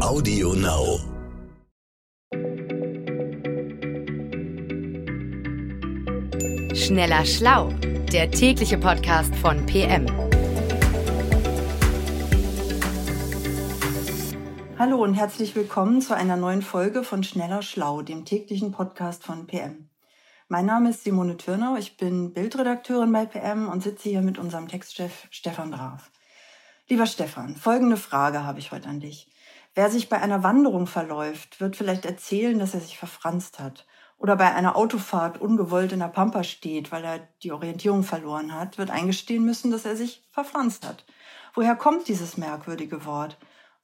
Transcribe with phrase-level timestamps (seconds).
[0.00, 1.00] Audio Now.
[6.72, 7.72] Schneller Schlau,
[8.12, 10.06] der tägliche Podcast von PM.
[14.78, 19.48] Hallo und herzlich willkommen zu einer neuen Folge von Schneller Schlau, dem täglichen Podcast von
[19.48, 19.90] PM.
[20.46, 24.68] Mein Name ist Simone Türnau, ich bin Bildredakteurin bei PM und sitze hier mit unserem
[24.68, 26.12] Textchef Stefan Graf.
[26.88, 29.28] Lieber Stefan, folgende Frage habe ich heute an dich.
[29.78, 33.86] Wer sich bei einer Wanderung verläuft, wird vielleicht erzählen, dass er sich verfranst hat.
[34.16, 38.76] Oder bei einer Autofahrt ungewollt in der Pampa steht, weil er die Orientierung verloren hat,
[38.76, 41.04] wird eingestehen müssen, dass er sich verfranst hat.
[41.54, 43.38] Woher kommt dieses merkwürdige Wort?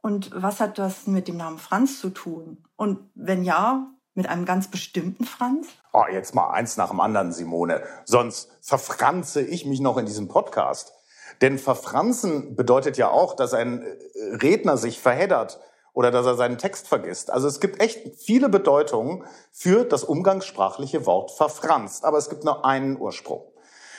[0.00, 2.62] Und was hat das mit dem Namen Franz zu tun?
[2.76, 5.66] Und wenn ja, mit einem ganz bestimmten Franz?
[5.92, 7.82] Oh, jetzt mal eins nach dem anderen, Simone.
[8.04, 10.92] Sonst verfranze ich mich noch in diesem Podcast.
[11.40, 15.58] Denn verfranzen bedeutet ja auch, dass ein äh, Redner sich verheddert
[15.92, 17.30] oder dass er seinen Text vergisst.
[17.30, 22.04] Also es gibt echt viele Bedeutungen für das umgangssprachliche Wort verfranst.
[22.04, 23.42] Aber es gibt nur einen Ursprung.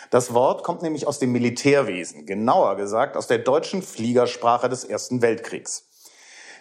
[0.09, 5.21] Das Wort kommt nämlich aus dem Militärwesen, genauer gesagt aus der deutschen Fliegersprache des Ersten
[5.21, 5.87] Weltkriegs.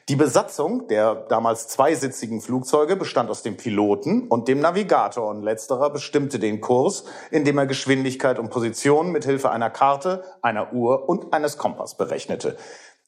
[0.08, 5.90] Die Besatzung der damals zweisitzigen Flugzeuge bestand aus dem Piloten und dem Navigator und letzterer
[5.90, 11.32] bestimmte den Kurs, indem er Geschwindigkeit und Position mit Hilfe einer Karte, einer Uhr und
[11.32, 12.56] eines Kompass berechnete.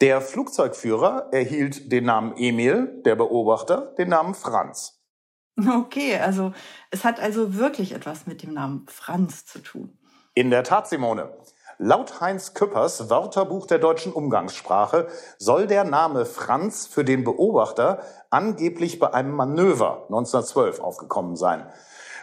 [0.03, 5.01] Der Flugzeugführer erhielt den Namen Emil, der Beobachter den Namen Franz.
[5.57, 6.53] Okay, also
[6.91, 9.97] es hat also wirklich etwas mit dem Namen Franz zu tun.
[10.35, 11.31] In der Tat, Simone.
[11.79, 15.07] Laut Heinz Küppers Wörterbuch der deutschen Umgangssprache
[15.39, 21.65] soll der Name Franz für den Beobachter angeblich bei einem Manöver 1912 aufgekommen sein.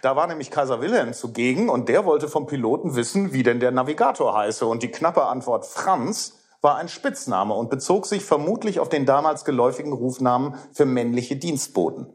[0.02, 3.72] Da war nämlich Kaiser Wilhelm zugegen und der wollte vom Piloten wissen, wie denn der
[3.72, 4.66] Navigator heiße.
[4.66, 9.46] Und die knappe Antwort Franz war ein Spitzname und bezog sich vermutlich auf den damals
[9.46, 12.14] geläufigen Rufnamen für männliche Dienstboten.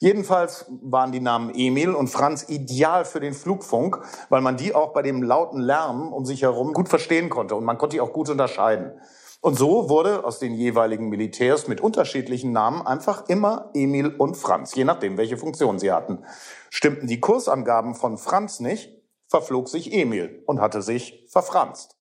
[0.00, 4.92] Jedenfalls waren die Namen Emil und Franz ideal für den Flugfunk, weil man die auch
[4.92, 8.12] bei dem lauten Lärm um sich herum gut verstehen konnte und man konnte die auch
[8.12, 8.92] gut unterscheiden.
[9.40, 14.74] Und so wurde aus den jeweiligen Militärs mit unterschiedlichen Namen einfach immer Emil und Franz,
[14.74, 16.24] je nachdem, welche Funktion sie hatten.
[16.70, 18.90] Stimmten die Kursangaben von Franz nicht,
[19.28, 21.93] verflog sich Emil und hatte sich verfranst.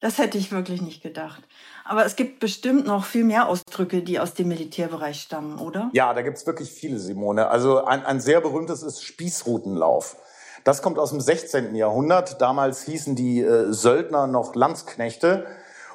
[0.00, 1.42] Das hätte ich wirklich nicht gedacht.
[1.84, 5.90] Aber es gibt bestimmt noch viel mehr Ausdrücke, die aus dem Militärbereich stammen, oder?
[5.94, 7.48] Ja, da gibt's wirklich viele, Simone.
[7.48, 10.16] Also ein, ein sehr berühmtes ist Spießrutenlauf.
[10.64, 11.74] Das kommt aus dem 16.
[11.74, 12.42] Jahrhundert.
[12.42, 15.46] Damals hießen die äh, Söldner noch Landsknechte.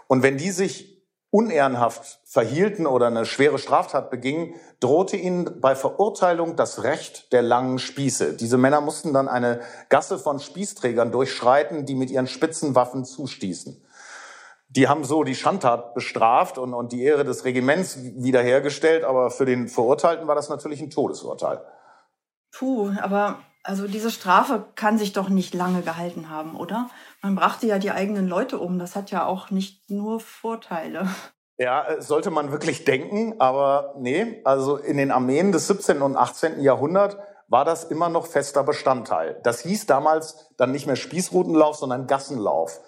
[0.07, 0.91] Und wenn die sich
[1.29, 7.79] unehrenhaft verhielten oder eine schwere Straftat begingen, drohte ihnen bei Verurteilung das Recht der langen
[7.79, 8.34] Spieße.
[8.34, 13.81] Diese Männer mussten dann eine Gasse von Spießträgern durchschreiten, die mit ihren spitzen Waffen zustießen
[14.75, 19.45] die haben so die Schandtat bestraft und, und die Ehre des Regiments wiederhergestellt, aber für
[19.45, 21.61] den Verurteilten war das natürlich ein Todesurteil.
[22.53, 26.89] Puh, aber also diese Strafe kann sich doch nicht lange gehalten haben, oder?
[27.21, 28.79] Man brachte ja die eigenen Leute um.
[28.79, 31.07] Das hat ja auch nicht nur Vorteile.
[31.57, 36.01] Ja, äh, sollte man wirklich denken, aber nee, also in den Armeen des 17.
[36.01, 36.61] und 18.
[36.61, 37.17] Jahrhunderts
[37.49, 39.39] war das immer noch fester Bestandteil.
[39.43, 42.79] Das hieß damals dann nicht mehr Spießrutenlauf, sondern Gassenlauf.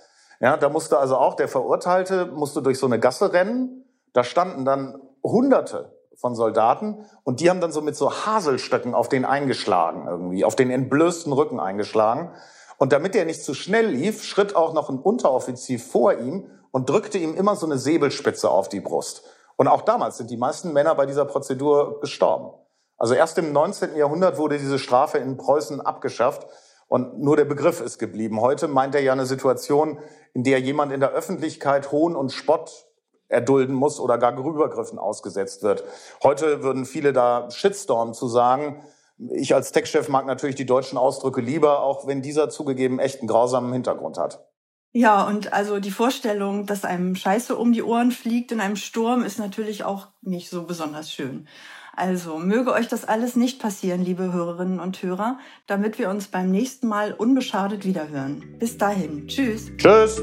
[0.43, 3.85] Ja, da musste also auch der Verurteilte musste durch so eine Gasse rennen.
[4.11, 9.07] Da standen dann Hunderte von Soldaten und die haben dann so mit so Haselstöcken auf
[9.07, 12.33] den eingeschlagen irgendwie, auf den entblößten Rücken eingeschlagen.
[12.77, 16.89] Und damit er nicht zu schnell lief, schritt auch noch ein Unteroffizier vor ihm und
[16.89, 19.23] drückte ihm immer so eine Säbelspitze auf die Brust.
[19.55, 22.49] Und auch damals sind die meisten Männer bei dieser Prozedur gestorben.
[22.97, 23.95] Also erst im 19.
[23.95, 26.45] Jahrhundert wurde diese Strafe in Preußen abgeschafft
[26.93, 28.39] und nur der Begriff ist geblieben.
[28.39, 29.97] Heute meint er ja eine Situation,
[30.35, 32.85] in der jemand in der Öffentlichkeit Hohn und Spott
[33.29, 35.83] erdulden muss oder gar Übergriffen ausgesetzt wird.
[36.21, 38.83] Heute würden viele da Shitstorm zu sagen.
[39.31, 43.27] Ich als Textchef mag natürlich die deutschen Ausdrücke lieber, auch wenn dieser zugegeben echt einen
[43.27, 44.45] grausamen Hintergrund hat.
[44.91, 49.23] Ja, und also die Vorstellung, dass einem Scheiße um die Ohren fliegt in einem Sturm,
[49.23, 51.47] ist natürlich auch nicht so besonders schön.
[51.95, 55.37] Also möge euch das alles nicht passieren, liebe Hörerinnen und Hörer,
[55.67, 58.43] damit wir uns beim nächsten Mal unbeschadet wiederhören.
[58.57, 59.27] Bis dahin.
[59.27, 59.71] Tschüss.
[59.77, 60.21] Tschüss.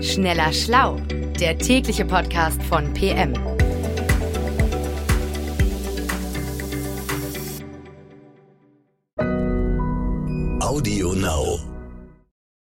[0.00, 0.98] Schneller Schlau,
[1.40, 3.34] der tägliche Podcast von PM.
[10.60, 11.65] Audio Now.